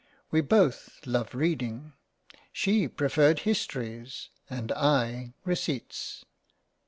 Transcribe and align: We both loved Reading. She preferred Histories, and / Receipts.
We 0.31 0.41
both 0.41 1.01
loved 1.05 1.35
Reading. 1.35 1.93
She 2.51 2.87
preferred 2.87 3.41
Histories, 3.41 4.29
and 4.49 4.71
/ 5.35 5.45
Receipts. 5.45 6.25